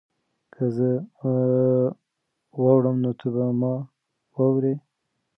[0.53, 0.89] که زه
[2.61, 3.73] واوړم نو ته به ما
[4.35, 4.73] واورې؟